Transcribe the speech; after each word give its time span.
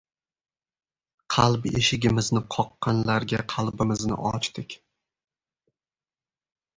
•Qalb 1.33 1.67
eshigimizni 1.79 2.41
qoqqanlarga 2.55 3.41
qalbimizni 3.53 4.17
ochdik… 4.31 4.79